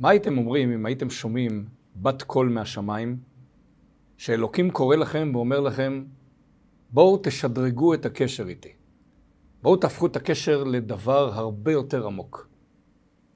מה 0.00 0.08
הייתם 0.10 0.38
אומרים 0.38 0.72
אם 0.72 0.86
הייתם 0.86 1.10
שומעים 1.10 1.64
בת 1.96 2.22
קול 2.22 2.48
מהשמיים, 2.48 3.16
שאלוקים 4.16 4.70
קורא 4.70 4.96
לכם 4.96 5.30
ואומר 5.34 5.60
לכם, 5.60 6.04
בואו 6.90 7.20
תשדרגו 7.22 7.94
את 7.94 8.06
הקשר 8.06 8.48
איתי. 8.48 8.72
בואו 9.62 9.76
תהפכו 9.76 10.06
את 10.06 10.16
הקשר 10.16 10.64
לדבר 10.64 11.30
הרבה 11.34 11.72
יותר 11.72 12.06
עמוק. 12.06 12.48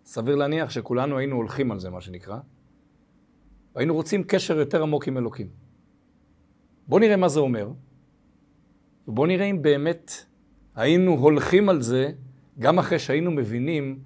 סביר 0.04 0.34
להניח 0.34 0.70
שכולנו 0.70 1.18
היינו 1.18 1.36
הולכים 1.36 1.72
על 1.72 1.78
זה, 1.78 1.90
מה 1.90 2.00
שנקרא. 2.00 2.38
והיינו 3.74 3.94
רוצים 3.94 4.24
קשר 4.24 4.58
יותר 4.58 4.82
עמוק 4.82 5.08
עם 5.08 5.18
אלוקים. 5.18 5.48
בואו 6.88 7.00
נראה 7.00 7.16
מה 7.16 7.28
זה 7.28 7.40
אומר, 7.40 7.72
ובואו 9.08 9.26
נראה 9.26 9.46
אם 9.46 9.62
באמת 9.62 10.12
היינו 10.74 11.12
הולכים 11.12 11.68
על 11.68 11.82
זה 11.82 12.12
גם 12.58 12.78
אחרי 12.78 12.98
שהיינו 12.98 13.30
מבינים 13.30 13.98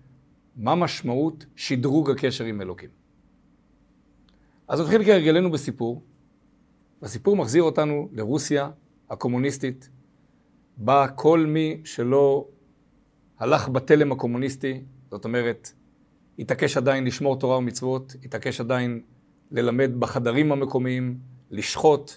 מה 0.59 0.75
משמעות 0.75 1.47
שדרוג 1.57 2.11
הקשר 2.11 2.45
עם 2.45 2.61
אלוקים. 2.61 2.91
אז 4.69 4.81
נתחיל 4.81 5.05
כהרגלנו 5.05 5.51
בסיפור. 5.51 6.03
הסיפור 7.03 7.37
מחזיר 7.37 7.63
אותנו 7.63 8.09
לרוסיה 8.13 8.71
הקומוניסטית, 9.11 9.89
בה 10.77 11.09
כל 11.09 11.47
מי 11.47 11.81
שלא 11.85 12.49
הלך 13.39 13.69
בתלם 13.69 14.13
הקומוניסטי, 14.13 14.83
זאת 15.11 15.25
אומרת, 15.25 15.73
התעקש 16.39 16.77
עדיין 16.77 17.05
לשמור 17.05 17.39
תורה 17.39 17.59
ומצוות, 17.59 18.17
התעקש 18.25 18.61
עדיין 18.61 19.01
ללמד 19.51 19.91
בחדרים 19.99 20.53
המקומיים, 20.53 21.19
לשחוט, 21.51 22.13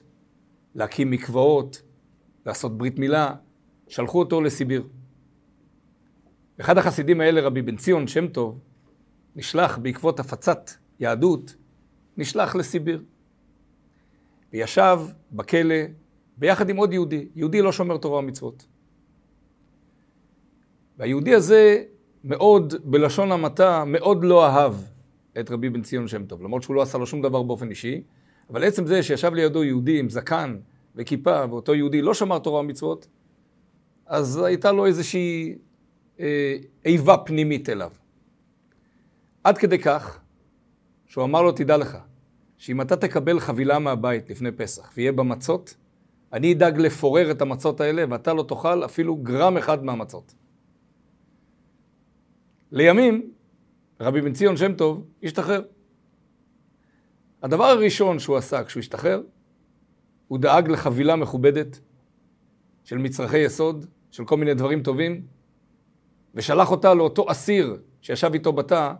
להקים 0.75 1.11
מקוואות, 1.11 1.81
לעשות 2.45 2.77
ברית 2.77 2.99
מילה, 2.99 3.33
שלחו 3.88 4.19
אותו 4.19 4.41
לסיביר. 4.41 4.88
אחד 6.61 6.77
החסידים 6.77 7.21
האלה, 7.21 7.41
רבי 7.41 7.61
בן 7.61 7.75
ציון 7.75 8.07
שם 8.07 8.27
טוב, 8.27 8.59
נשלח 9.35 9.77
בעקבות 9.77 10.19
הפצת 10.19 10.71
יהדות, 10.99 11.55
נשלח 12.17 12.55
לסיביר. 12.55 13.03
וישב 14.53 14.99
בכלא 15.31 15.75
ביחד 16.38 16.69
עם 16.69 16.77
עוד 16.77 16.94
יהודי, 16.94 17.27
יהודי 17.36 17.61
לא 17.61 17.71
שומר 17.71 17.97
תורה 17.97 18.19
ומצוות. 18.19 18.66
והיהודי 20.97 21.36
הזה 21.36 21.83
מאוד, 22.23 22.73
בלשון 22.83 23.31
המעטה, 23.31 23.83
מאוד 23.86 24.23
לא 24.23 24.45
אהב 24.45 24.73
את 25.39 25.52
רבי 25.52 25.69
בן 25.69 25.81
ציון 25.81 26.08
שם 26.08 26.25
טוב, 26.25 26.41
למרות 26.43 26.64
שהוא 26.64 26.75
לא 26.75 26.81
עשה 26.81 26.97
לו 26.97 27.08
שום 27.08 27.21
דבר 27.21 27.43
באופן 27.43 27.69
אישי, 27.69 28.03
אבל 28.49 28.64
עצם 28.64 28.86
זה 28.86 29.03
שישב 29.03 29.33
לידו 29.33 29.64
יהודי 29.64 29.99
עם 29.99 30.09
זקן 30.09 30.58
וכיפה, 30.95 31.45
ואותו 31.49 31.75
יהודי 31.75 32.02
לא 32.02 32.14
שמר 32.14 32.39
תורה 32.39 32.59
ומצוות, 32.59 33.08
אז 34.05 34.38
הייתה 34.38 34.71
לו 34.71 34.86
איזושהי 34.86 35.55
איבה 36.86 37.17
פנימית 37.17 37.69
אליו. 37.69 37.91
עד 39.44 39.58
כדי 39.58 39.80
כך, 39.80 40.19
שהוא 41.05 41.23
אמר 41.23 41.41
לו, 41.41 41.52
תדע 41.52 41.77
לך, 41.77 41.97
שאם 42.58 42.81
אתה 42.81 42.95
תקבל 42.95 43.39
חבילה 43.39 43.80
מהבית 43.80 44.30
לפני 44.30 44.52
פסח 44.52 44.92
ויהיה 44.97 45.11
בה 45.11 45.23
מצות, 45.23 45.75
אני 46.33 46.53
אדאג 46.53 46.80
לפורר 46.80 47.31
את 47.31 47.42
המצות 47.42 47.81
האלה 47.81 48.05
ואתה 48.09 48.33
לא 48.33 48.45
תאכל 48.47 48.86
אפילו 48.86 49.16
גרם 49.16 49.58
אחד 49.58 49.83
מהמצות. 49.83 50.36
לימים, 52.72 53.31
רבי 53.99 54.22
בן 54.22 54.33
ציון 54.33 54.58
שם 54.58 54.73
טוב 54.73 55.08
השתחרר. 55.23 55.61
הדבר 57.44 57.64
הראשון 57.64 58.19
שהוא 58.19 58.38
עשה 58.38 58.64
כשהוא 58.64 58.80
השתחרר, 58.80 59.22
הוא 60.27 60.39
דאג 60.39 60.69
לחבילה 60.69 61.16
מכובדת 61.16 61.80
של 62.83 62.97
מצרכי 62.97 63.38
יסוד, 63.38 63.86
של 64.11 64.25
כל 64.25 64.38
מיני 64.38 64.53
דברים 64.53 64.83
טובים, 64.83 65.25
ושלח 66.35 66.71
אותה 66.71 66.93
לאותו 66.93 67.31
אסיר 67.31 67.81
שישב 68.01 68.33
איתו 68.33 68.53
בתא 68.53 68.93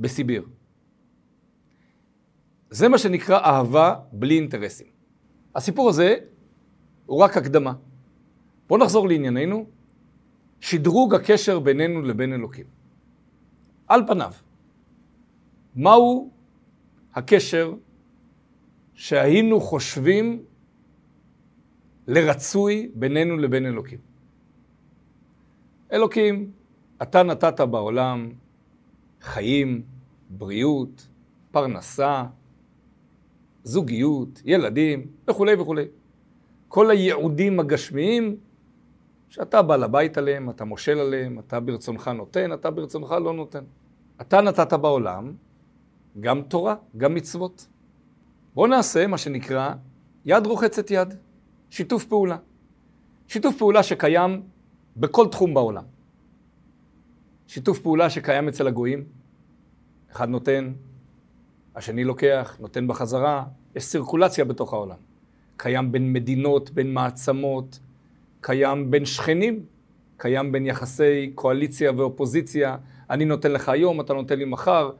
בסיביר. 0.00 0.46
זה 2.70 2.88
מה 2.88 2.98
שנקרא 2.98 3.38
אהבה 3.38 3.94
בלי 4.12 4.36
אינטרסים. 4.36 4.86
הסיפור 5.54 5.88
הזה 5.88 6.14
הוא 7.06 7.22
רק 7.22 7.36
הקדמה. 7.36 7.72
בואו 8.68 8.80
נחזור 8.80 9.08
לענייננו, 9.08 9.66
שדרוג 10.60 11.14
הקשר 11.14 11.58
בינינו 11.58 12.02
לבין 12.02 12.32
אלוקים. 12.32 12.66
על 13.88 14.06
פניו, 14.06 14.32
מהו 15.74 16.30
הקשר 17.14 17.74
שהיינו 18.94 19.60
חושבים 19.60 20.42
לרצוי 22.06 22.90
בינינו 22.94 23.36
לבין 23.36 23.66
אלוקים? 23.66 24.09
אלוקים, 25.92 26.50
אתה 27.02 27.22
נתת 27.22 27.60
בעולם 27.60 28.32
חיים, 29.20 29.82
בריאות, 30.30 31.08
פרנסה, 31.50 32.24
זוגיות, 33.64 34.42
ילדים 34.44 35.06
וכולי 35.30 35.54
וכולי. 35.54 35.84
כל 36.68 36.90
הייעודים 36.90 37.60
הגשמיים 37.60 38.36
שאתה 39.28 39.62
בעל 39.62 39.82
הבית 39.82 40.18
עליהם, 40.18 40.50
אתה 40.50 40.64
מושל 40.64 40.98
עליהם, 40.98 41.38
אתה 41.38 41.60
ברצונך 41.60 42.08
נותן, 42.08 42.52
אתה 42.52 42.70
ברצונך 42.70 43.10
לא 43.10 43.32
נותן. 43.32 43.64
אתה 44.20 44.40
נתת 44.40 44.72
בעולם 44.72 45.32
גם 46.20 46.42
תורה, 46.42 46.74
גם 46.96 47.14
מצוות. 47.14 47.66
בואו 48.54 48.66
נעשה 48.66 49.06
מה 49.06 49.18
שנקרא 49.18 49.74
יד 50.24 50.46
רוחצת 50.46 50.90
יד, 50.90 51.14
שיתוף 51.70 52.04
פעולה. 52.04 52.36
שיתוף 53.28 53.56
פעולה 53.58 53.82
שקיים 53.82 54.42
בכל 54.96 55.28
תחום 55.28 55.54
בעולם. 55.54 55.84
שיתוף 57.46 57.78
פעולה 57.78 58.10
שקיים 58.10 58.48
אצל 58.48 58.66
הגויים, 58.66 59.04
אחד 60.12 60.28
נותן, 60.28 60.72
השני 61.76 62.04
לוקח, 62.04 62.56
נותן 62.60 62.86
בחזרה, 62.86 63.44
יש 63.76 63.84
סירקולציה 63.84 64.44
בתוך 64.44 64.72
העולם. 64.72 64.96
קיים 65.56 65.92
בין 65.92 66.12
מדינות, 66.12 66.70
בין 66.70 66.94
מעצמות, 66.94 67.78
קיים 68.40 68.90
בין 68.90 69.04
שכנים, 69.04 69.64
קיים 70.16 70.52
בין 70.52 70.66
יחסי 70.66 71.32
קואליציה 71.34 71.92
ואופוזיציה, 71.96 72.76
אני 73.10 73.24
נותן 73.24 73.52
לך 73.52 73.68
היום, 73.68 74.00
אתה 74.00 74.12
נותן 74.12 74.38
לי 74.38 74.44
מחר, 74.44 74.90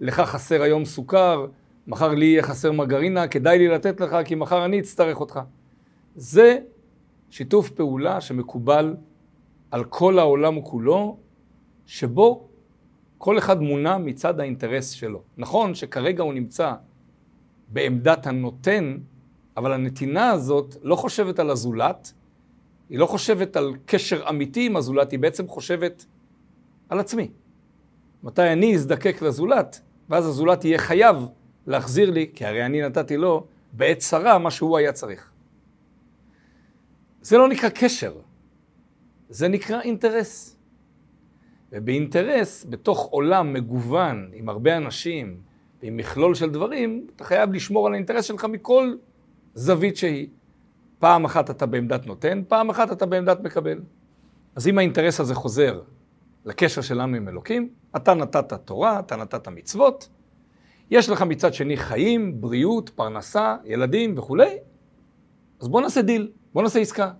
לך 0.00 0.20
חסר 0.20 0.62
היום 0.62 0.84
סוכר, 0.84 1.46
מחר 1.86 2.08
לי 2.08 2.24
יהיה 2.24 2.42
חסר 2.42 2.72
מרגרינה, 2.72 3.28
כדאי 3.28 3.58
לי 3.58 3.68
לתת 3.68 4.00
לך 4.00 4.16
כי 4.24 4.34
מחר 4.34 4.64
אני 4.64 4.80
אצטרך 4.80 5.20
אותך. 5.20 5.40
זה 6.16 6.58
שיתוף 7.30 7.70
פעולה 7.70 8.20
שמקובל 8.20 8.96
על 9.74 9.84
כל 9.84 10.18
העולם 10.18 10.60
כולו, 10.60 11.16
שבו 11.86 12.48
כל 13.18 13.38
אחד 13.38 13.60
מונע 13.62 13.98
מצד 13.98 14.40
האינטרס 14.40 14.90
שלו. 14.90 15.22
נכון 15.36 15.74
שכרגע 15.74 16.22
הוא 16.22 16.34
נמצא 16.34 16.72
בעמדת 17.68 18.26
הנותן, 18.26 18.98
אבל 19.56 19.72
הנתינה 19.72 20.30
הזאת 20.30 20.76
לא 20.82 20.96
חושבת 20.96 21.38
על 21.38 21.50
הזולת, 21.50 22.12
היא 22.90 22.98
לא 22.98 23.06
חושבת 23.06 23.56
על 23.56 23.74
קשר 23.86 24.28
אמיתי 24.28 24.66
עם 24.66 24.76
הזולת, 24.76 25.10
היא 25.10 25.18
בעצם 25.18 25.48
חושבת 25.48 26.06
על 26.88 27.00
עצמי. 27.00 27.30
מתי 28.22 28.52
אני 28.52 28.74
אזדקק 28.74 29.22
לזולת, 29.22 29.80
ואז 30.08 30.26
הזולת 30.26 30.64
יהיה 30.64 30.78
חייב 30.78 31.16
להחזיר 31.66 32.10
לי, 32.10 32.30
כי 32.34 32.44
הרי 32.44 32.66
אני 32.66 32.82
נתתי 32.82 33.16
לו 33.16 33.46
בעת 33.72 33.98
צרה 33.98 34.38
מה 34.38 34.50
שהוא 34.50 34.78
היה 34.78 34.92
צריך. 34.92 35.30
זה 37.22 37.38
לא 37.38 37.48
נקרא 37.48 37.68
קשר, 37.68 38.12
זה 39.34 39.48
נקרא 39.48 39.80
אינטרס. 39.80 40.56
ובאינטרס, 41.72 42.66
בתוך 42.68 43.06
עולם 43.10 43.52
מגוון, 43.52 44.30
עם 44.32 44.48
הרבה 44.48 44.76
אנשים, 44.76 45.40
ועם 45.82 45.96
מכלול 45.96 46.34
של 46.34 46.50
דברים, 46.50 47.06
אתה 47.16 47.24
חייב 47.24 47.52
לשמור 47.52 47.86
על 47.86 47.92
האינטרס 47.92 48.24
שלך 48.24 48.44
מכל 48.44 48.94
זווית 49.54 49.96
שהיא. 49.96 50.28
פעם 50.98 51.24
אחת 51.24 51.50
אתה 51.50 51.66
בעמדת 51.66 52.06
נותן, 52.06 52.42
פעם 52.48 52.70
אחת 52.70 52.92
אתה 52.92 53.06
בעמדת 53.06 53.40
מקבל. 53.40 53.80
אז 54.54 54.68
אם 54.68 54.78
האינטרס 54.78 55.20
הזה 55.20 55.34
חוזר 55.34 55.80
לקשר 56.44 56.80
שלנו 56.80 57.16
עם 57.16 57.28
אלוקים, 57.28 57.68
אתה 57.96 58.14
נתת 58.14 58.52
תורה, 58.52 58.98
אתה 58.98 59.16
נתת 59.16 59.48
מצוות, 59.48 60.08
יש 60.90 61.08
לך 61.08 61.22
מצד 61.22 61.54
שני 61.54 61.76
חיים, 61.76 62.40
בריאות, 62.40 62.90
פרנסה, 62.90 63.56
ילדים 63.64 64.18
וכולי, 64.18 64.56
אז 65.60 65.68
בוא 65.68 65.80
נעשה 65.80 66.02
דיל, 66.02 66.30
בוא 66.52 66.62
נעשה 66.62 66.80
עסקה. 66.80 67.10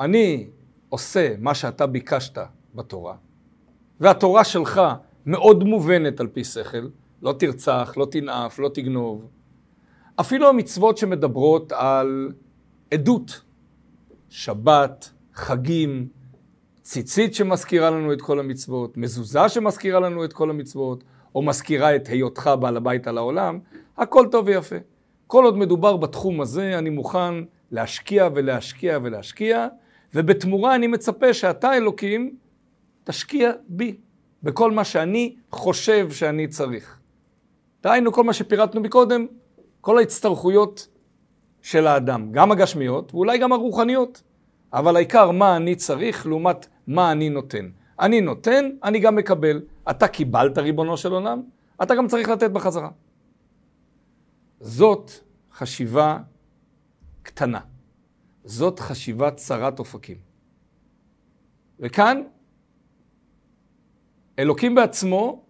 אני 0.00 0.48
עושה 0.90 1.34
מה 1.38 1.54
שאתה 1.54 1.86
ביקשת 1.86 2.38
בתורה, 2.74 3.14
והתורה 4.00 4.44
שלך 4.44 4.80
מאוד 5.26 5.64
מובנת 5.64 6.20
על 6.20 6.26
פי 6.26 6.44
שכל, 6.44 6.88
לא 7.22 7.32
תרצח, 7.38 7.94
לא 7.96 8.06
תנאף, 8.10 8.58
לא 8.58 8.68
תגנוב. 8.74 9.28
אפילו 10.20 10.48
המצוות 10.48 10.98
שמדברות 10.98 11.72
על 11.72 12.32
עדות, 12.90 13.40
שבת, 14.28 15.10
חגים, 15.34 16.08
ציצית 16.82 17.34
שמזכירה 17.34 17.90
לנו 17.90 18.12
את 18.12 18.22
כל 18.22 18.40
המצוות, 18.40 18.96
מזוזה 18.96 19.48
שמזכירה 19.48 20.00
לנו 20.00 20.24
את 20.24 20.32
כל 20.32 20.50
המצוות, 20.50 21.04
או 21.34 21.42
מזכירה 21.42 21.96
את 21.96 22.06
היותך 22.08 22.50
בעל 22.60 22.76
הבית 22.76 23.06
על 23.06 23.18
העולם, 23.18 23.58
הכל 23.96 24.26
טוב 24.30 24.46
ויפה. 24.46 24.76
כל 25.26 25.44
עוד 25.44 25.56
מדובר 25.56 25.96
בתחום 25.96 26.40
הזה, 26.40 26.78
אני 26.78 26.90
מוכן 26.90 27.34
להשקיע 27.70 28.28
ולהשקיע 28.34 28.98
ולהשקיע, 29.02 29.68
ובתמורה 30.14 30.74
אני 30.74 30.86
מצפה 30.86 31.34
שאתה, 31.34 31.74
אלוקים, 31.76 32.36
תשקיע 33.04 33.52
בי. 33.68 33.96
בכל 34.42 34.70
מה 34.70 34.84
שאני 34.84 35.36
חושב 35.50 36.10
שאני 36.10 36.48
צריך. 36.48 36.98
דהיינו, 37.82 38.12
כל 38.12 38.24
מה 38.24 38.32
שפירטנו 38.32 38.80
מקודם, 38.80 39.26
כל 39.80 39.98
ההצטרכויות 39.98 40.88
של 41.62 41.86
האדם, 41.86 42.32
גם 42.32 42.52
הגשמיות 42.52 43.14
ואולי 43.14 43.38
גם 43.38 43.52
הרוחניות. 43.52 44.22
אבל 44.72 44.96
העיקר 44.96 45.30
מה 45.30 45.56
אני 45.56 45.76
צריך 45.76 46.26
לעומת 46.26 46.66
מה 46.86 47.12
אני 47.12 47.30
נותן. 47.30 47.68
אני 48.00 48.20
נותן, 48.20 48.70
אני 48.84 48.98
גם 48.98 49.16
מקבל. 49.16 49.62
אתה 49.90 50.08
קיבלת 50.08 50.58
ריבונו 50.58 50.96
של 50.96 51.12
עולם, 51.12 51.42
אתה 51.82 51.94
גם 51.94 52.08
צריך 52.08 52.28
לתת 52.28 52.50
בחזרה. 52.50 52.88
זאת 54.60 55.10
חשיבה 55.52 56.18
קטנה. 57.22 57.60
זאת 58.44 58.80
חשיבה 58.80 59.30
צרת 59.30 59.78
אופקים. 59.78 60.16
וכאן, 61.80 62.22
אלוקים 64.38 64.74
בעצמו 64.74 65.44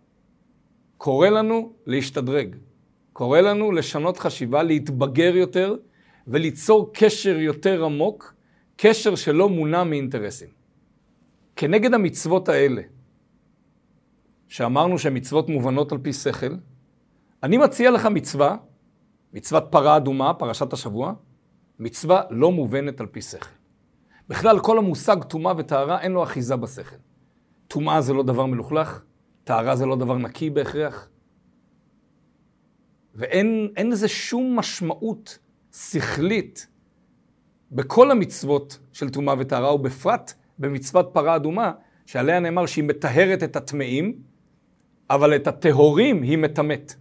קורא 0.97 1.29
לנו 1.29 1.73
להשתדרג. 1.87 2.57
קורא 3.13 3.41
לנו 3.41 3.73
לשנות 3.73 4.19
חשיבה, 4.19 4.63
להתבגר 4.63 5.37
יותר 5.37 5.77
וליצור 6.27 6.91
קשר 6.95 7.39
יותר 7.39 7.85
עמוק, 7.85 8.35
קשר 8.77 9.15
שלא 9.15 9.49
מונע 9.49 9.85
מאינטרסים. 9.85 10.49
כנגד 11.57 11.95
המצוות 11.95 12.49
האלה, 12.49 12.83
שאמרנו 14.49 14.99
שהן 14.99 15.17
מצוות 15.17 15.49
מובנות 15.49 15.93
על 15.93 15.99
פי 15.99 16.13
שכל, 16.13 16.55
אני 17.43 17.57
מציע 17.57 17.91
לך 17.91 18.07
מצווה, 18.07 18.57
מצוות 19.33 19.65
פרה 19.71 19.97
אדומה, 19.97 20.35
פרשת 20.35 20.73
השבוע, 20.73 21.13
מצווה 21.81 22.23
לא 22.31 22.53
מובנת 22.53 23.01
על 23.01 23.07
פי 23.07 23.23
שכל. 23.23 23.49
בכלל, 24.29 24.61
כל 24.61 24.79
המושג 24.79 25.23
טומאה 25.23 25.53
וטהרה 25.57 26.01
אין 26.01 26.13
לו 26.13 26.23
אחיזה 26.23 26.57
בשכל. 26.57 26.97
טומאה 27.69 28.01
זה 28.01 28.13
לא 28.13 28.23
דבר 28.23 28.47
מלוכלך, 28.47 29.05
טהרה 29.45 29.77
זה 29.77 29.87
לא 29.87 29.97
דבר 29.97 30.19
נקי 30.19 30.51
בהכרח, 30.51 31.09
ואין 33.15 33.91
לזה 33.91 34.09
שום 34.09 34.59
משמעות 34.59 35.39
שכלית 35.73 36.67
בכל 37.73 38.11
המצוות 38.11 38.79
של 38.93 39.11
טומאה 39.11 39.35
וטהרה, 39.39 39.75
ובפרט 39.75 40.33
במצוות 40.59 41.11
פרה 41.13 41.37
אדומה, 41.37 41.73
שעליה 42.07 42.41
נאמר 42.41 42.67
שהיא 42.67 42.85
מטהרת 42.85 43.43
את 43.43 43.57
הטמאים, 43.57 44.23
אבל 45.11 45.37
את 45.37 45.47
הטהורים 45.47 46.23
היא 46.23 46.39
מטמאת. 46.39 46.95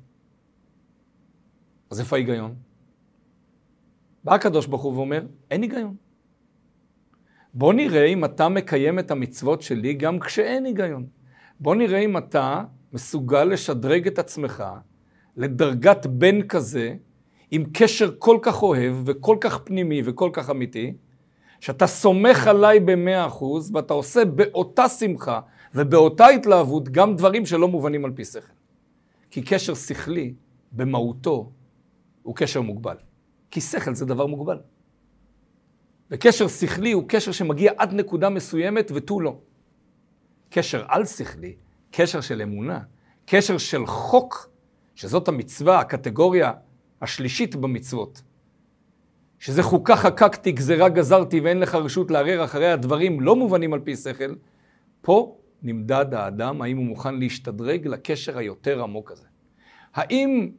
אז 1.89 1.99
איפה 1.99 2.15
ההיגיון? 2.15 2.68
בא 4.23 4.33
הקדוש 4.33 4.67
ברוך 4.67 4.81
הוא 4.81 4.93
ואומר, 4.93 5.25
אין 5.51 5.61
היגיון. 5.61 5.95
בוא 7.53 7.73
נראה 7.73 8.05
אם 8.05 8.25
אתה 8.25 8.49
מקיים 8.49 8.99
את 8.99 9.11
המצוות 9.11 9.61
שלי 9.61 9.93
גם 9.93 10.19
כשאין 10.19 10.65
היגיון. 10.65 11.07
בוא 11.59 11.75
נראה 11.75 11.99
אם 11.99 12.17
אתה 12.17 12.63
מסוגל 12.93 13.43
לשדרג 13.43 14.07
את 14.07 14.19
עצמך 14.19 14.63
לדרגת 15.37 16.05
בן 16.05 16.41
כזה, 16.41 16.95
עם 17.51 17.63
קשר 17.73 18.11
כל 18.17 18.37
כך 18.41 18.63
אוהב 18.63 18.95
וכל 19.05 19.37
כך 19.41 19.59
פנימי 19.63 20.01
וכל 20.05 20.29
כך 20.33 20.49
אמיתי, 20.49 20.93
שאתה 21.59 21.87
סומך 21.87 22.47
עליי 22.47 22.79
במאה 22.79 23.27
אחוז 23.27 23.71
ואתה 23.75 23.93
עושה 23.93 24.25
באותה 24.25 24.89
שמחה 24.89 25.39
ובאותה 25.75 26.27
התלהבות 26.27 26.89
גם 26.89 27.15
דברים 27.15 27.45
שלא 27.45 27.67
מובנים 27.67 28.05
על 28.05 28.11
פי 28.11 28.25
שכל. 28.25 28.53
כי 29.31 29.41
קשר 29.41 29.73
שכלי 29.73 30.33
במהותו 30.71 31.51
הוא 32.23 32.35
קשר 32.35 32.61
מוגבל. 32.61 32.95
כי 33.51 33.61
שכל 33.61 33.95
זה 33.95 34.05
דבר 34.05 34.25
מוגבל. 34.25 34.59
וקשר 36.11 36.47
שכלי 36.47 36.91
הוא 36.91 37.03
קשר 37.07 37.31
שמגיע 37.31 37.71
עד 37.77 37.93
נקודה 37.93 38.29
מסוימת 38.29 38.91
ותו 38.95 39.21
לא. 39.21 39.37
קשר 40.49 40.85
על-שכלי, 40.87 41.55
קשר 41.91 42.21
של 42.21 42.41
אמונה, 42.41 42.79
קשר 43.25 43.57
של 43.57 43.85
חוק, 43.85 44.49
שזאת 44.95 45.27
המצווה, 45.27 45.79
הקטגוריה 45.79 46.53
השלישית 47.01 47.55
במצוות. 47.55 48.21
שזה 49.39 49.63
חוקה 49.63 49.95
חקקתי, 49.95 50.51
גזירה 50.51 50.89
גזרתי 50.89 51.39
ואין 51.39 51.59
לך 51.59 51.75
רשות 51.75 52.11
לערער 52.11 52.43
אחרי 52.43 52.71
הדברים 52.71 53.21
לא 53.21 53.35
מובנים 53.35 53.73
על 53.73 53.79
פי 53.79 53.95
שכל, 53.95 54.35
פה 55.01 55.37
נמדד 55.63 56.13
האדם 56.13 56.61
האם 56.61 56.77
הוא 56.77 56.85
מוכן 56.85 57.19
להשתדרג 57.19 57.87
לקשר 57.87 58.37
היותר 58.37 58.83
עמוק 58.83 59.11
הזה. 59.11 59.27
האם 59.93 60.51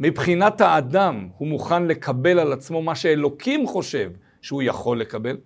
מבחינת 0.00 0.60
האדם 0.60 1.28
הוא 1.38 1.48
מוכן 1.48 1.84
לקבל 1.86 2.38
על 2.38 2.52
עצמו 2.52 2.82
מה 2.82 2.94
שאלוקים 2.94 3.66
חושב 3.66 4.10
שהוא 4.42 4.62
יכול 4.62 5.00
לקבל? 5.00 5.36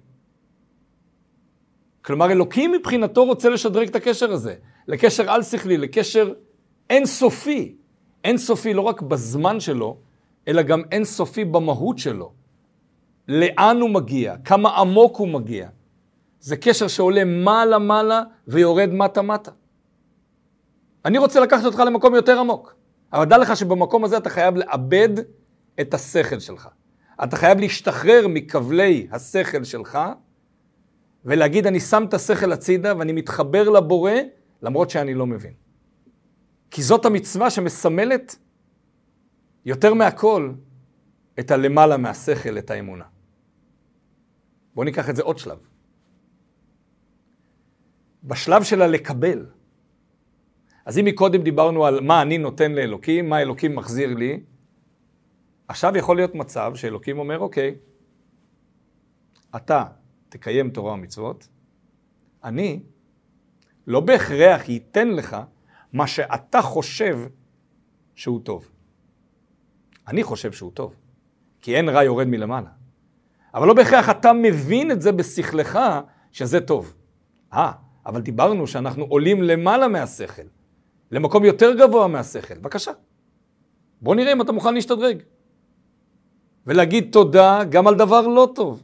כלומר, 2.02 2.30
אלוקים 2.30 2.72
מבחינתו 2.72 3.24
רוצה 3.24 3.48
לשדרג 3.48 3.88
את 3.88 3.96
הקשר 3.96 4.32
הזה, 4.32 4.54
לקשר 4.88 5.30
על-שכלי, 5.30 5.76
לקשר 5.76 6.32
אינסופי. 6.90 7.76
אינסופי 8.24 8.74
לא 8.74 8.80
רק 8.80 9.02
בזמן 9.02 9.60
שלו, 9.60 9.96
אלא 10.48 10.62
גם 10.62 10.82
אינסופי 10.92 11.44
במהות 11.44 11.98
שלו. 11.98 12.32
לאן 13.28 13.80
הוא 13.80 13.90
מגיע, 13.90 14.36
כמה 14.44 14.76
עמוק 14.76 15.16
הוא 15.16 15.28
מגיע. 15.28 15.68
זה 16.40 16.56
קשר 16.56 16.88
שעולה 16.88 17.24
מעלה-מעלה 17.24 18.22
ויורד 18.48 18.88
מטה-מטה. 18.92 19.50
אני 21.04 21.18
רוצה 21.18 21.40
לקחת 21.40 21.64
אותך 21.64 21.78
למקום 21.78 22.14
יותר 22.14 22.38
עמוק, 22.40 22.74
אבל 23.16 23.24
דע 23.24 23.38
לך 23.38 23.56
שבמקום 23.56 24.04
הזה 24.04 24.16
אתה 24.16 24.30
חייב 24.30 24.56
לאבד 24.56 25.08
את 25.80 25.94
השכל 25.94 26.38
שלך. 26.38 26.68
אתה 27.24 27.36
חייב 27.36 27.60
להשתחרר 27.60 28.26
מכבלי 28.28 29.08
השכל 29.10 29.64
שלך 29.64 29.98
ולהגיד, 31.24 31.66
אני 31.66 31.80
שם 31.80 32.04
את 32.08 32.14
השכל 32.14 32.52
הצידה 32.52 32.96
ואני 32.98 33.12
מתחבר 33.12 33.68
לבורא, 33.68 34.12
למרות 34.62 34.90
שאני 34.90 35.14
לא 35.14 35.26
מבין. 35.26 35.52
כי 36.70 36.82
זאת 36.82 37.04
המצווה 37.04 37.50
שמסמלת 37.50 38.36
יותר 39.64 39.94
מהכל 39.94 40.52
את 41.38 41.50
הלמעלה 41.50 41.96
מהשכל, 41.96 42.58
את 42.58 42.70
האמונה. 42.70 43.04
בואו 44.74 44.84
ניקח 44.84 45.10
את 45.10 45.16
זה 45.16 45.22
עוד 45.22 45.38
שלב. 45.38 45.58
בשלב 48.24 48.62
של 48.62 48.82
הלקבל. 48.82 49.46
אז 50.86 50.98
אם 50.98 51.04
מקודם 51.04 51.42
דיברנו 51.42 51.86
על 51.86 52.00
מה 52.00 52.22
אני 52.22 52.38
נותן 52.38 52.72
לאלוקים, 52.72 53.28
מה 53.28 53.42
אלוקים 53.42 53.76
מחזיר 53.76 54.14
לי, 54.14 54.40
עכשיו 55.68 55.96
יכול 55.96 56.16
להיות 56.16 56.34
מצב 56.34 56.72
שאלוקים 56.74 57.18
אומר, 57.18 57.38
אוקיי, 57.38 57.74
אתה 59.56 59.84
תקיים 60.28 60.70
תורה 60.70 60.92
ומצוות, 60.92 61.48
אני 62.44 62.80
לא 63.86 64.00
בהכרח 64.00 64.68
ייתן 64.68 65.08
לך 65.08 65.36
מה 65.92 66.06
שאתה 66.06 66.62
חושב 66.62 67.18
שהוא 68.14 68.40
טוב. 68.40 68.70
אני 70.08 70.22
חושב 70.22 70.52
שהוא 70.52 70.70
טוב, 70.74 70.94
כי 71.60 71.76
אין 71.76 71.88
רע 71.88 72.04
יורד 72.04 72.26
מלמעלה. 72.26 72.70
אבל 73.54 73.66
לא 73.66 73.74
בהכרח 73.74 74.10
אתה 74.10 74.32
מבין 74.32 74.90
את 74.90 75.02
זה 75.02 75.12
בשכלך 75.12 75.78
שזה 76.32 76.60
טוב. 76.60 76.94
אה, 77.52 77.72
אבל 78.06 78.20
דיברנו 78.20 78.66
שאנחנו 78.66 79.04
עולים 79.04 79.42
למעלה 79.42 79.88
מהשכל, 79.88 80.42
למקום 81.10 81.44
יותר 81.44 81.74
גבוה 81.74 82.06
מהשכל. 82.06 82.54
בבקשה. 82.54 82.92
בוא 84.00 84.14
נראה 84.14 84.32
אם 84.32 84.42
אתה 84.42 84.52
מוכן 84.52 84.74
להשתדרג. 84.74 85.22
ולהגיד 86.66 87.08
תודה 87.12 87.64
גם 87.64 87.86
על 87.86 87.94
דבר 87.94 88.26
לא 88.26 88.48
טוב. 88.54 88.82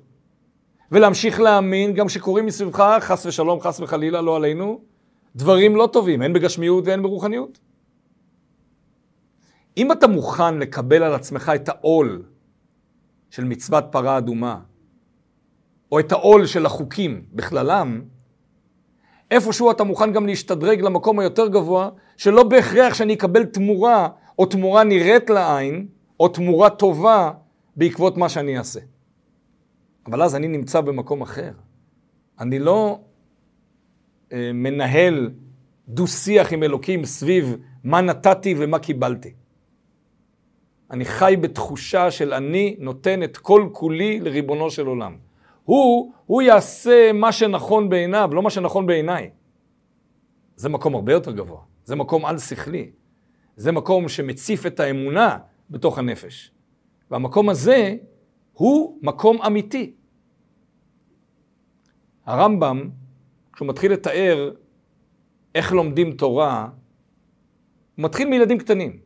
ולהמשיך 0.92 1.40
להאמין 1.40 1.94
גם 1.94 2.08
שקורים 2.08 2.46
מסביבך, 2.46 2.96
חס 3.00 3.26
ושלום, 3.26 3.60
חס 3.60 3.80
וחלילה, 3.80 4.20
לא 4.20 4.36
עלינו, 4.36 4.80
דברים 5.36 5.76
לא 5.76 5.88
טובים, 5.92 6.22
הן 6.22 6.32
בגשמיות 6.32 6.86
והן 6.86 7.02
ברוחניות. 7.02 7.58
אם 9.76 9.92
אתה 9.92 10.06
מוכן 10.06 10.58
לקבל 10.58 11.02
על 11.02 11.14
עצמך 11.14 11.52
את 11.54 11.68
העול 11.68 12.22
של 13.30 13.44
מצוות 13.44 13.84
פרה 13.90 14.18
אדומה, 14.18 14.60
או 15.92 16.00
את 16.00 16.12
העול 16.12 16.46
של 16.46 16.66
החוקים 16.66 17.24
בכללם, 17.32 18.02
איפשהו 19.30 19.70
אתה 19.70 19.84
מוכן 19.84 20.12
גם 20.12 20.26
להשתדרג 20.26 20.80
למקום 20.80 21.18
היותר 21.18 21.48
גבוה, 21.48 21.90
שלא 22.22 22.42
בהכרח 22.42 22.94
שאני 22.94 23.14
אקבל 23.14 23.44
תמורה, 23.44 24.08
או 24.38 24.46
תמורה 24.46 24.84
נראית 24.84 25.30
לעין, 25.30 25.86
או 26.20 26.28
תמורה 26.28 26.70
טובה 26.70 27.30
בעקבות 27.76 28.16
מה 28.16 28.28
שאני 28.28 28.58
אעשה. 28.58 28.80
אבל 30.06 30.22
אז 30.22 30.36
אני 30.36 30.48
נמצא 30.48 30.80
במקום 30.80 31.22
אחר. 31.22 31.52
אני 32.40 32.58
לא 32.58 33.00
אה, 34.32 34.50
מנהל 34.54 35.30
דו-שיח 35.88 36.52
עם 36.52 36.62
אלוקים 36.62 37.04
סביב 37.04 37.56
מה 37.84 38.00
נתתי 38.00 38.54
ומה 38.58 38.78
קיבלתי. 38.78 39.32
אני 40.90 41.04
חי 41.04 41.36
בתחושה 41.40 42.10
של 42.10 42.34
אני 42.34 42.76
נותן 42.78 43.22
את 43.22 43.36
כל 43.36 43.68
כולי 43.72 44.20
לריבונו 44.20 44.70
של 44.70 44.86
עולם. 44.86 45.16
הוא, 45.64 46.12
הוא 46.26 46.42
יעשה 46.42 47.12
מה 47.12 47.32
שנכון 47.32 47.88
בעיניו, 47.88 48.30
לא 48.32 48.42
מה 48.42 48.50
שנכון 48.50 48.86
בעיניי. 48.86 49.30
זה 50.56 50.68
מקום 50.68 50.94
הרבה 50.94 51.12
יותר 51.12 51.32
גבוה. 51.32 51.71
זה 51.84 51.96
מקום 51.96 52.24
על-שכלי. 52.26 52.90
זה 53.56 53.72
מקום 53.72 54.08
שמציף 54.08 54.66
את 54.66 54.80
האמונה 54.80 55.38
בתוך 55.70 55.98
הנפש. 55.98 56.50
והמקום 57.10 57.48
הזה 57.48 57.96
הוא 58.52 58.98
מקום 59.02 59.42
אמיתי. 59.42 59.94
הרמב"ם, 62.26 62.90
כשהוא 63.52 63.68
מתחיל 63.68 63.92
לתאר 63.92 64.50
איך 65.54 65.72
לומדים 65.72 66.12
תורה, 66.12 66.68
הוא 67.96 68.04
מתחיל 68.04 68.28
מילדים 68.28 68.58
קטנים. 68.58 68.98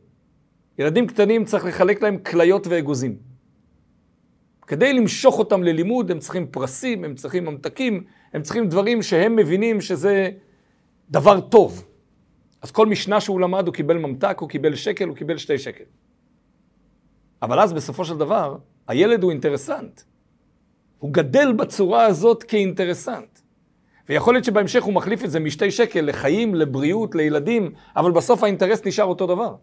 ילדים 0.77 1.07
קטנים 1.07 1.45
צריך 1.45 1.65
לחלק 1.65 2.01
להם 2.01 2.17
כליות 2.17 2.67
ואגוזים. 2.67 3.17
כדי 4.67 4.93
למשוך 4.93 5.39
אותם 5.39 5.63
ללימוד 5.63 6.11
הם 6.11 6.19
צריכים 6.19 6.47
פרסים, 6.47 7.03
הם 7.03 7.15
צריכים 7.15 7.45
ממתקים, 7.45 8.03
הם 8.33 8.41
צריכים 8.41 8.69
דברים 8.69 9.01
שהם 9.01 9.35
מבינים 9.35 9.81
שזה 9.81 10.29
דבר 11.09 11.41
טוב. 11.41 11.86
אז 12.61 12.71
כל 12.71 12.87
משנה 12.87 13.21
שהוא 13.21 13.39
למד 13.39 13.67
הוא 13.67 13.73
קיבל 13.73 13.97
ממתק, 13.97 14.37
הוא 14.39 14.49
קיבל 14.49 14.75
שקל, 14.75 15.07
הוא 15.07 15.15
קיבל 15.15 15.37
שתי 15.37 15.57
שקל. 15.57 15.83
אבל 17.41 17.59
אז 17.59 17.73
בסופו 17.73 18.05
של 18.05 18.17
דבר, 18.17 18.57
הילד 18.87 19.23
הוא 19.23 19.31
אינטרסנט. 19.31 20.01
הוא 20.99 21.13
גדל 21.13 21.53
בצורה 21.53 22.05
הזאת 22.05 22.43
כאינטרסנט. 22.43 23.39
ויכול 24.09 24.33
להיות 24.33 24.45
שבהמשך 24.45 24.83
הוא 24.83 24.93
מחליף 24.93 25.23
את 25.23 25.31
זה 25.31 25.39
משתי 25.39 25.71
שקל 25.71 26.01
לחיים, 26.01 26.55
לבריאות, 26.55 27.15
לילדים, 27.15 27.71
אבל 27.95 28.11
בסוף 28.11 28.43
האינטרס 28.43 28.85
נשאר 28.85 29.05
אותו 29.05 29.27
דבר. 29.27 29.55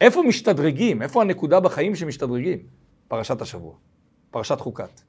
איפה 0.00 0.22
משתדרגים? 0.22 1.02
איפה 1.02 1.22
הנקודה 1.22 1.60
בחיים 1.60 1.94
שמשתדרגים? 1.94 2.58
פרשת 3.08 3.40
השבוע, 3.40 3.74
פרשת 4.30 4.60
חוקת. 4.60 5.00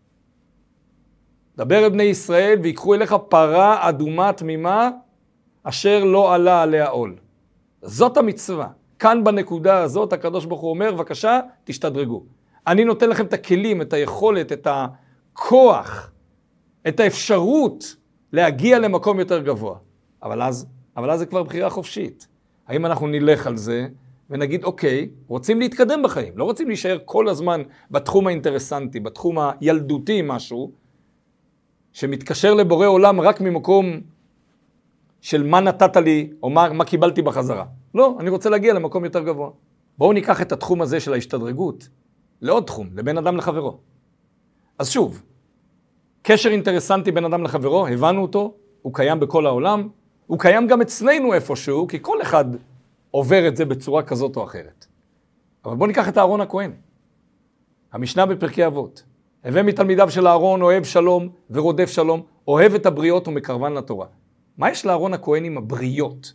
דבר 1.57 1.85
אל 1.85 1.89
בני 1.89 2.03
ישראל 2.03 2.59
ויקחו 2.63 2.93
אליך 2.93 3.15
פרה 3.29 3.89
אדומה 3.89 4.33
תמימה 4.33 4.89
אשר 5.63 6.03
לא 6.03 6.33
עלה 6.33 6.61
עליה 6.61 6.87
עול. 6.87 7.15
זאת 7.81 8.17
המצווה. 8.17 8.67
כאן 8.99 9.23
בנקודה 9.23 9.77
הזאת 9.77 10.13
הקדוש 10.13 10.45
ברוך 10.45 10.61
הוא 10.61 10.69
אומר, 10.69 10.91
בבקשה, 10.91 11.39
תשתדרגו. 11.63 12.23
אני 12.67 12.83
נותן 12.85 13.09
לכם 13.09 13.25
את 13.25 13.33
הכלים, 13.33 13.81
את 13.81 13.93
היכולת, 13.93 14.51
את 14.51 14.67
הכוח, 14.71 16.11
את 16.87 16.99
האפשרות 16.99 17.95
להגיע 18.33 18.79
למקום 18.79 19.19
יותר 19.19 19.41
גבוה. 19.41 19.77
אבל 20.23 20.41
אז, 20.41 20.67
אבל 20.97 21.11
אז 21.11 21.19
זה 21.19 21.25
כבר 21.25 21.43
בחירה 21.43 21.69
חופשית. 21.69 22.27
האם 22.67 22.85
אנחנו 22.85 23.07
נלך 23.07 23.47
על 23.47 23.57
זה 23.57 23.87
ונגיד, 24.29 24.63
אוקיי, 24.63 25.09
רוצים 25.27 25.59
להתקדם 25.59 26.03
בחיים, 26.03 26.37
לא 26.37 26.43
רוצים 26.43 26.67
להישאר 26.67 26.97
כל 27.05 27.27
הזמן 27.27 27.61
בתחום 27.91 28.27
האינטרסנטי, 28.27 28.99
בתחום 28.99 29.37
הילדותי 29.39 30.21
משהו, 30.23 30.71
שמתקשר 31.91 32.53
לבורא 32.53 32.87
עולם 32.87 33.21
רק 33.21 33.41
ממקום 33.41 34.01
של 35.23 35.43
מה 35.43 35.59
נתת 35.59 35.97
לי, 35.97 36.29
או 36.43 36.49
מה, 36.49 36.73
מה 36.73 36.85
קיבלתי 36.85 37.21
בחזרה. 37.21 37.65
לא, 37.95 38.15
אני 38.19 38.29
רוצה 38.29 38.49
להגיע 38.49 38.73
למקום 38.73 39.05
יותר 39.05 39.23
גבוה. 39.23 39.49
בואו 39.97 40.13
ניקח 40.13 40.41
את 40.41 40.51
התחום 40.51 40.81
הזה 40.81 40.99
של 40.99 41.13
ההשתדרגות 41.13 41.89
לעוד 42.41 42.63
תחום, 42.63 42.89
לבין 42.95 43.17
אדם 43.17 43.37
לחברו. 43.37 43.77
אז 44.79 44.89
שוב, 44.89 45.23
קשר 46.21 46.49
אינטרסנטי 46.49 47.11
בין 47.11 47.25
אדם 47.25 47.43
לחברו, 47.43 47.87
הבנו 47.87 48.21
אותו, 48.21 48.53
הוא 48.81 48.93
קיים 48.93 49.19
בכל 49.19 49.45
העולם, 49.45 49.89
הוא 50.27 50.39
קיים 50.39 50.67
גם 50.67 50.81
אצלנו 50.81 51.33
איפשהו, 51.33 51.87
כי 51.87 51.97
כל 52.01 52.21
אחד 52.21 52.45
עובר 53.11 53.47
את 53.47 53.57
זה 53.57 53.65
בצורה 53.65 54.03
כזאת 54.03 54.35
או 54.35 54.43
אחרת. 54.43 54.85
אבל 55.65 55.75
בואו 55.75 55.87
ניקח 55.87 56.09
את 56.09 56.17
אהרון 56.17 56.41
הכהן. 56.41 56.71
המשנה 57.93 58.25
בפרקי 58.25 58.65
אבות. 58.65 59.03
הווה 59.45 59.63
מתלמידיו 59.63 60.09
של 60.11 60.27
אהרון, 60.27 60.61
אוהב 60.61 60.83
שלום 60.83 61.29
ורודף 61.49 61.89
שלום, 61.89 62.21
אוהב 62.47 62.73
את 62.73 62.85
הבריות 62.85 63.27
ומקרבן 63.27 63.73
לתורה. 63.73 64.07
מה 64.57 64.69
יש 64.69 64.85
לאהרון 64.85 65.13
הכהן 65.13 65.43
עם 65.43 65.57
הבריות? 65.57 66.33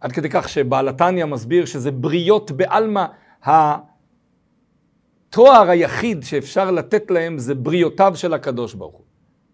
עד 0.00 0.12
כדי 0.12 0.28
כך 0.30 0.48
שבעל 0.48 0.88
התניא 0.88 1.24
מסביר 1.24 1.64
שזה 1.64 1.90
בריות 1.90 2.50
בעלמא, 2.50 3.04
התואר 3.42 5.70
היחיד 5.70 6.22
שאפשר 6.22 6.70
לתת 6.70 7.10
להם 7.10 7.38
זה 7.38 7.54
בריותיו 7.54 8.12
של 8.16 8.34
הקדוש 8.34 8.74
ברוך 8.74 8.94
הוא. 8.94 9.04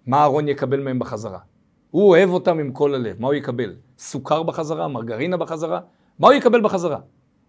מה 0.07 0.17
אהרון 0.17 0.49
יקבל 0.49 0.81
מהם 0.81 0.99
בחזרה? 0.99 1.39
הוא 1.91 2.09
אוהב 2.09 2.31
אותם 2.31 2.59
עם 2.59 2.73
כל 2.73 2.95
הלב, 2.95 3.21
מה 3.21 3.27
הוא 3.27 3.35
יקבל? 3.35 3.75
סוכר 3.99 4.43
בחזרה? 4.43 4.89
מרגרינה 4.89 5.37
בחזרה? 5.37 5.81
מה 6.19 6.29
הוא 6.29 6.35
יקבל 6.35 6.61
בחזרה? 6.61 6.99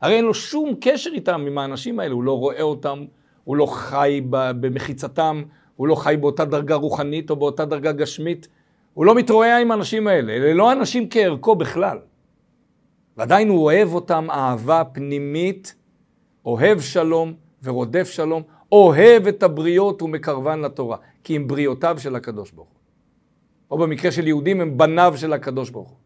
הרי 0.01 0.15
אין 0.15 0.25
לו 0.25 0.33
שום 0.33 0.73
קשר 0.81 1.09
איתם, 1.13 1.45
עם 1.47 1.57
האנשים 1.57 1.99
האלה, 1.99 2.13
הוא 2.13 2.23
לא 2.23 2.37
רואה 2.37 2.61
אותם, 2.61 3.05
הוא 3.43 3.55
לא 3.55 3.65
חי 3.65 4.21
במחיצתם, 4.29 5.43
הוא 5.75 5.87
לא 5.87 5.95
חי 5.95 6.17
באותה 6.19 6.45
דרגה 6.45 6.75
רוחנית 6.75 7.29
או 7.29 7.35
באותה 7.35 7.65
דרגה 7.65 7.91
גשמית, 7.91 8.47
הוא 8.99 9.05
לא 9.05 9.15
מתרועע 9.15 9.61
עם 9.61 9.71
האנשים 9.71 10.07
האלה, 10.07 10.33
אלה 10.33 10.53
לא 10.53 10.71
אנשים 10.71 11.07
כערכו 11.09 11.55
בכלל. 11.55 11.99
ועדיין 13.17 13.49
הוא 13.49 13.63
אוהב 13.63 13.93
אותם 13.93 14.27
אהבה 14.31 14.83
פנימית, 14.83 15.75
אוהב 16.45 16.79
שלום 16.79 17.33
ורודף 17.63 18.09
שלום, 18.09 18.43
אוהב 18.71 19.27
את 19.27 19.43
הבריות 19.43 20.01
ומקרבן 20.01 20.59
לתורה, 20.59 20.97
כי 21.23 21.35
הם 21.35 21.47
בריותיו 21.47 21.99
של 21.99 22.15
הקדוש 22.15 22.51
ברוך 22.51 22.69
הוא. 22.69 22.77
או 23.71 23.77
במקרה 23.77 24.11
של 24.11 24.27
יהודים 24.27 24.61
הם 24.61 24.77
בניו 24.77 25.13
של 25.17 25.33
הקדוש 25.33 25.69
ברוך 25.69 25.89
הוא. 25.89 25.97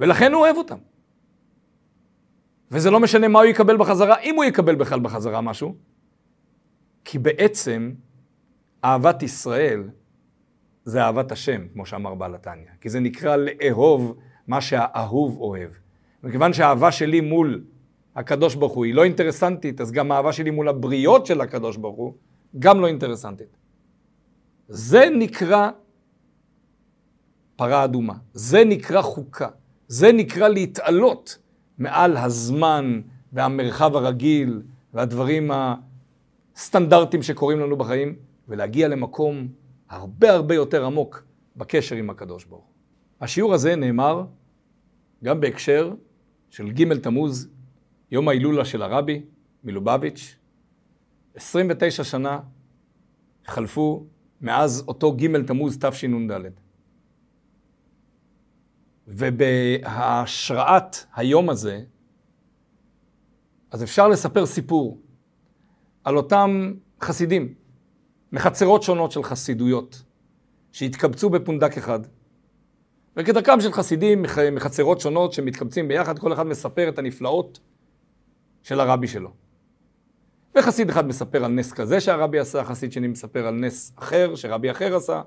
ולכן 0.00 0.32
הוא 0.32 0.40
אוהב 0.40 0.56
אותם. 0.56 0.78
וזה 2.70 2.90
לא 2.90 3.00
משנה 3.00 3.28
מה 3.28 3.38
הוא 3.38 3.46
יקבל 3.46 3.76
בחזרה, 3.76 4.18
אם 4.18 4.34
הוא 4.34 4.44
יקבל 4.44 4.74
בכלל 4.74 5.00
בחזרה 5.00 5.40
משהו. 5.40 5.74
כי 7.04 7.18
בעצם 7.18 7.92
אהבת 8.84 9.22
ישראל 9.22 9.82
זה 10.84 11.02
אהבת 11.02 11.32
השם, 11.32 11.68
כמו 11.72 11.86
שאמר 11.86 12.14
בעל 12.14 12.34
התניא. 12.34 12.66
כי 12.80 12.88
זה 12.88 13.00
נקרא 13.00 13.36
לאהוב 13.36 14.16
מה 14.46 14.60
שהאהוב 14.60 15.38
אוהב. 15.40 15.70
מכיוון 16.22 16.52
שהאהבה 16.52 16.92
שלי 16.92 17.20
מול 17.20 17.64
הקדוש 18.16 18.54
ברוך 18.54 18.72
הוא 18.72 18.84
היא 18.84 18.94
לא 18.94 19.04
אינטרסנטית, 19.04 19.80
אז 19.80 19.92
גם 19.92 20.12
האהבה 20.12 20.32
שלי 20.32 20.50
מול 20.50 20.68
הבריות 20.68 21.26
של 21.26 21.40
הקדוש 21.40 21.76
ברוך 21.76 21.96
הוא 21.96 22.14
גם 22.58 22.80
לא 22.80 22.86
אינטרסנטית. 22.86 23.56
זה 24.68 25.08
נקרא 25.18 25.70
פרה 27.56 27.84
אדומה, 27.84 28.14
זה 28.32 28.64
נקרא 28.64 29.02
חוקה, 29.02 29.48
זה 29.88 30.12
נקרא 30.12 30.48
להתעלות 30.48 31.38
מעל 31.78 32.16
הזמן 32.16 33.00
והמרחב 33.32 33.96
הרגיל 33.96 34.62
והדברים 34.94 35.50
הסטנדרטיים 36.56 37.22
שקורים 37.22 37.60
לנו 37.60 37.76
בחיים, 37.76 38.14
ולהגיע 38.48 38.88
למקום 38.88 39.48
הרבה 39.92 40.32
הרבה 40.32 40.54
יותר 40.54 40.84
עמוק 40.84 41.22
בקשר 41.56 41.96
עם 41.96 42.10
הקדוש 42.10 42.44
ברוך 42.44 42.64
הוא. 42.64 42.72
השיעור 43.20 43.54
הזה 43.54 43.76
נאמר 43.76 44.26
גם 45.24 45.40
בהקשר 45.40 45.94
של 46.50 46.72
ג' 46.72 46.98
תמוז, 46.98 47.48
יום 48.10 48.28
ההילולה 48.28 48.64
של 48.64 48.82
הרבי 48.82 49.22
מלובביץ'. 49.64 50.36
29 51.34 52.04
שנה 52.04 52.40
חלפו 53.46 54.06
מאז 54.40 54.84
אותו 54.88 55.16
ג' 55.16 55.46
תמוז 55.46 55.78
תשנ"ד. 55.78 56.32
ובהשראת 59.08 60.96
היום 61.14 61.50
הזה, 61.50 61.84
אז 63.70 63.82
אפשר 63.82 64.08
לספר 64.08 64.46
סיפור 64.46 65.00
על 66.04 66.16
אותם 66.16 66.72
חסידים 67.02 67.54
מחצרות 68.32 68.82
שונות 68.82 69.12
של 69.12 69.22
חסידויות, 69.22 70.02
שהתקבצו 70.72 71.30
בפונדק 71.30 71.78
אחד. 71.78 72.00
וכדרכם 73.16 73.60
של 73.60 73.72
חסידים 73.72 74.24
מחצרות 74.52 75.00
שונות 75.00 75.32
שמתקבצים 75.32 75.88
ביחד, 75.88 76.18
כל 76.18 76.32
אחד 76.32 76.46
מספר 76.46 76.88
את 76.88 76.98
הנפלאות 76.98 77.60
של 78.62 78.80
הרבי 78.80 79.08
שלו. 79.08 79.30
וחסיד 80.58 80.90
אחד 80.90 81.06
מספר 81.06 81.44
על 81.44 81.52
נס 81.52 81.72
כזה 81.72 82.00
שהרבי 82.00 82.38
עשה, 82.38 82.64
חסיד 82.64 82.92
שני 82.92 83.08
מספר 83.08 83.46
על 83.46 83.54
נס 83.54 83.92
אחר 83.96 84.34
שרבי 84.34 84.70
אחר 84.70 84.96
עשה, 84.96 85.22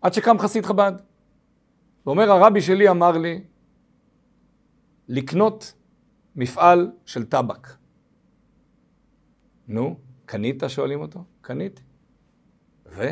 עד 0.00 0.12
שקם 0.12 0.38
חסיד 0.38 0.66
חב"ד. 0.66 0.92
ואומר, 2.06 2.30
הרבי 2.30 2.60
שלי 2.60 2.88
אמר 2.88 3.18
לי 3.18 3.40
לקנות 5.08 5.74
מפעל 6.36 6.92
של 7.06 7.24
טבק. 7.24 7.68
נו, 9.68 9.96
קנית? 10.30 10.62
שואלים 10.68 11.00
אותו. 11.00 11.24
קניתי. 11.40 11.82
ו? 12.86 13.02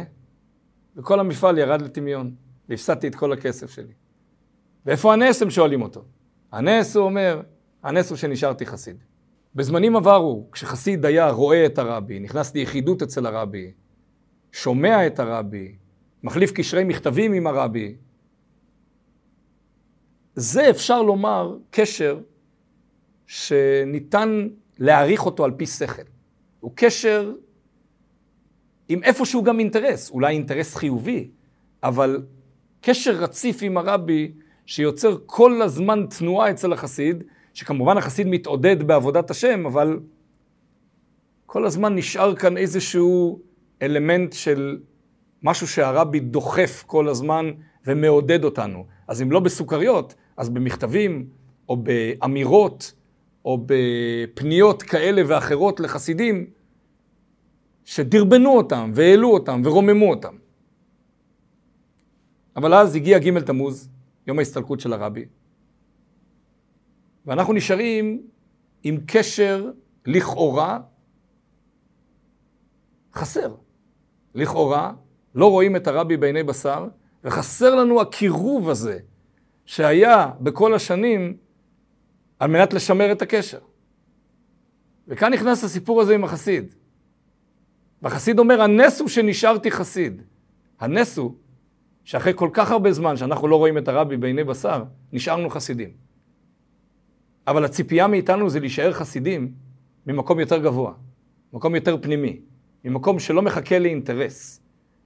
וכל 0.97 1.21
המפעל 1.21 1.59
ירד 1.59 1.83
לטמיון, 1.83 2.35
והפסדתי 2.69 3.09
את 3.09 3.15
כל 3.15 3.33
הכסף 3.33 3.71
שלי. 3.71 3.93
ואיפה 4.87 5.13
הנס? 5.13 5.43
הם 5.43 5.51
שואלים 5.51 5.83
אותו. 5.83 6.05
הנס, 6.53 6.97
הוא 6.97 7.05
אומר, 7.05 7.43
הנס 7.83 8.11
הוא 8.11 8.17
שנשארתי 8.17 8.67
חסיד. 8.67 8.97
בזמנים 9.55 9.97
עברו, 9.97 10.49
כשחסיד 10.53 11.05
היה 11.05 11.31
רואה 11.31 11.67
את 11.67 11.79
הרבי, 11.79 12.21
נכנס 12.21 12.55
ליחידות 12.55 13.03
אצל 13.03 13.27
הרבי, 13.27 13.73
שומע 14.53 15.07
את 15.07 15.19
הרבי, 15.19 15.77
מחליף 16.23 16.53
קשרי 16.53 16.85
מכתבים 16.85 17.33
עם 17.33 17.47
הרבי, 17.47 17.97
זה 20.35 20.71
אפשר 20.71 21.03
לומר 21.03 21.57
קשר 21.71 22.21
שניתן 23.27 24.49
להעריך 24.79 25.27
אותו 25.27 25.45
על 25.45 25.51
פי 25.57 25.67
שכל. 25.67 26.18
הוא 26.61 26.73
קשר 26.75 27.33
עם 28.89 29.03
איפשהו 29.03 29.43
גם 29.43 29.59
אינטרס, 29.59 30.11
אולי 30.11 30.35
אינטרס 30.35 30.75
חיובי, 30.75 31.31
אבל 31.83 32.23
קשר 32.81 33.13
רציף 33.13 33.59
עם 33.63 33.77
הרבי 33.77 34.33
שיוצר 34.67 35.17
כל 35.27 35.63
הזמן 35.63 36.07
תנועה 36.19 36.51
אצל 36.51 36.73
החסיד, 36.73 37.25
שכמובן 37.55 37.99
החסיד 37.99 38.27
מתעודד 38.27 38.83
בעבודת 38.83 39.31
השם, 39.31 39.67
אבל 39.67 40.01
כל 41.47 41.67
הזמן 41.67 41.95
נשאר 41.95 42.37
כאן 42.37 42.57
איזשהו 42.57 43.41
אלמנט 43.83 44.33
של 44.33 44.79
משהו 45.43 45.69
שהרבי 45.69 46.21
דוחף 46.21 46.85
כל 46.87 47.09
הזמן 47.09 47.51
ומעודד 47.87 48.45
אותנו. 48.45 48.87
אז 49.09 49.23
אם 49.23 49.33
לא 49.33 49.41
בסוכריות, 49.41 50.15
אז 50.37 50.49
במכתבים, 50.49 51.27
או 51.69 51.77
באמירות, 51.77 52.93
או 53.45 53.67
בפניות 53.67 54.83
כאלה 54.83 55.23
ואחרות 55.27 55.81
לחסידים, 55.81 56.51
שדרבנו 57.85 58.57
אותם, 58.57 58.93
והעלו 58.95 59.31
אותם, 59.31 59.63
ורוממו 59.65 60.11
אותם. 60.11 60.37
אבל 62.57 62.75
אז 62.75 62.95
הגיע 62.95 63.19
ג' 63.19 63.39
תמוז, 63.39 63.89
יום 64.27 64.39
ההסתלקות 64.39 64.81
של 64.81 64.93
הרבי, 64.93 65.25
ואנחנו 67.27 67.53
נשארים 67.53 68.23
עם 68.83 68.99
קשר 69.07 69.71
לכאורה 70.07 70.81
חסר. 73.15 73.55
לכאורה, 74.35 74.93
לא 75.35 75.51
רואים 75.51 75.77
את 75.77 75.87
הרבי 75.87 76.17
בעיני 76.17 76.43
בשר, 76.43 76.89
וחסר 77.25 77.75
לנו 77.75 78.01
הקירוב 78.01 78.69
הזה 78.69 78.99
שהיה 79.67 80.31
בכל 80.41 80.75
השנים 80.75 81.37
על 82.39 82.51
מנת 82.51 82.73
לשמר 82.73 83.13
את 83.13 83.23
הקשר. 83.23 83.59
וכאן 85.09 85.33
נכנס 85.33 85.65
הסיפור 85.65 86.01
הזה 86.01 86.15
עם 86.15 86.25
החסיד. 86.25 86.75
והחסיד 88.03 88.39
אומר, 88.39 88.63
הנס 88.63 89.01
הוא 89.01 89.09
שנשארתי 89.09 89.71
חסיד. 89.71 90.23
הנס 90.81 91.19
הוא 91.19 91.35
שאחרי 92.05 92.33
כל 92.37 92.51
כך 92.53 92.71
הרבה 92.71 92.93
זמן 92.93 93.17
שאנחנו 93.17 93.49
לא 93.49 93.57
רואים 93.57 93.79
את 93.79 93.89
הרבי 93.89 94.17
בעיני 94.17 94.45
בשר, 94.45 94.85
נשארנו 95.13 95.51
חסידים. 95.51 95.91
אבל 97.47 97.65
הציפייה 97.65 98.07
מאיתנו 98.07 98.51
זה 98.51 98.61
להישאר 98.61 98.93
חסידים 98.93 99.53
ממקום 100.07 100.41
יותר 100.41 100.59
גבוה, 100.59 100.93
מקום 101.53 101.75
יותר 101.75 101.97
פנימי, 102.03 102.41
ממקום 102.85 103.19
שלא 103.19 103.43
מחכה 103.43 103.79
לאינטרס, 103.79 104.61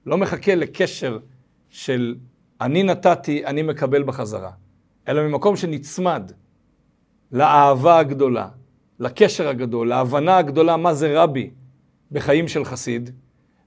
לא 0.05 0.17
מחכה 0.17 0.55
לקשר 0.55 1.19
של 1.69 2.15
אני 2.61 2.83
נתתי, 2.83 3.45
אני 3.45 3.61
מקבל 3.61 4.03
בחזרה, 4.03 4.51
אלא 5.07 5.27
ממקום 5.27 5.55
שנצמד 5.55 6.31
לאהבה 7.33 7.99
הגדולה, 7.99 8.47
לקשר 8.99 9.47
הגדול, 9.47 9.89
להבנה 9.89 10.37
הגדולה 10.37 10.77
מה 10.77 10.93
זה 10.93 11.21
רבי 11.21 11.49
בחיים 12.11 12.47
של 12.47 12.65
חסיד, 12.65 13.09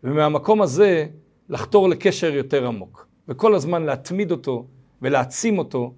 ומהמקום 0.04 0.62
הזה 0.62 1.06
לחתור 1.48 1.88
לקשר 1.88 2.34
יותר 2.34 2.66
עמוק, 2.66 3.06
וכל 3.28 3.54
הזמן 3.54 3.82
להתמיד 3.82 4.30
אותו 4.30 4.66
ולהעצים 5.02 5.58
אותו, 5.58 5.94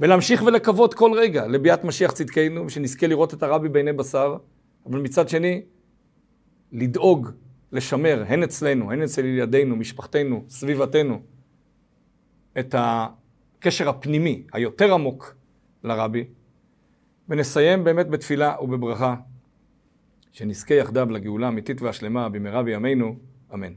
ולהמשיך 0.00 0.42
ולקוות 0.42 0.94
כל 0.94 1.12
רגע 1.12 1.46
לביאת 1.46 1.84
משיח 1.84 2.12
צדקנו, 2.12 2.66
ושנזכה 2.66 3.06
לראות 3.06 3.34
את 3.34 3.42
הרבי 3.42 3.68
בעיני 3.68 3.92
בשר, 3.92 4.36
אבל 4.86 5.00
מצד 5.00 5.28
שני, 5.28 5.62
לדאוג, 6.72 7.30
לשמר, 7.72 8.24
הן 8.28 8.42
אצלנו, 8.42 8.92
הן 8.92 9.02
אצל 9.02 9.24
ילדינו, 9.24 9.76
משפחתנו, 9.76 10.44
סביבתנו, 10.48 11.20
את 12.58 12.74
הקשר 12.78 13.88
הפנימי, 13.88 14.42
היותר 14.52 14.94
עמוק 14.94 15.34
לרבי, 15.84 16.24
ונסיים 17.30 17.84
באמת 17.84 18.08
בתפילה 18.08 18.54
ובברכה, 18.60 19.14
שנזכה 20.32 20.74
יחדיו 20.74 21.10
לגאולה 21.10 21.46
האמיתית 21.46 21.82
והשלמה 21.82 22.28
במהרה 22.28 22.62
בימינו, 22.62 23.16
אמן. 23.54 23.72